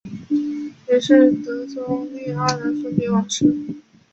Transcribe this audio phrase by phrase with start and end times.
[0.87, 3.55] 于是德宗令二人分别主事。